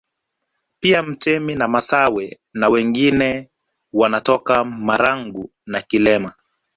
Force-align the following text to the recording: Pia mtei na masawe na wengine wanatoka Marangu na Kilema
Pia 0.79 1.03
mtei 1.03 1.39
na 1.55 1.67
masawe 1.67 2.39
na 2.53 2.69
wengine 2.69 3.49
wanatoka 3.93 4.63
Marangu 4.63 5.49
na 5.65 5.81
Kilema 5.81 6.33